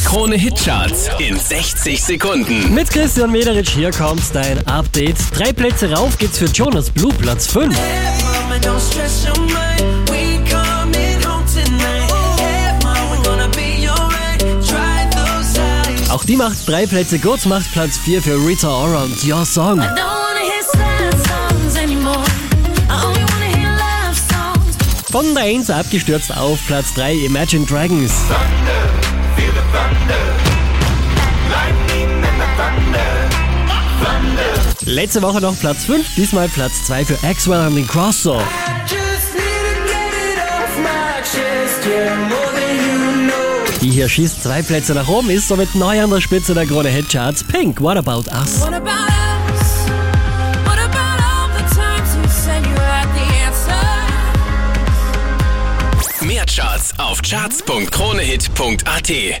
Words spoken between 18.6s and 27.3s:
Ora und Your Song. Von der 1 abgestürzt auf Platz 3